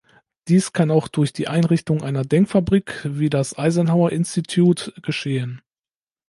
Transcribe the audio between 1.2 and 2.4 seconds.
die Einrichtung einer